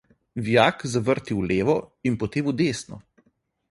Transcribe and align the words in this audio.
Vijak 0.47 0.85
zavrti 0.95 1.37
v 1.41 1.45
levo 1.53 1.79
in 2.09 2.19
potem 2.25 2.53
v 2.53 2.59
desno. 2.65 3.05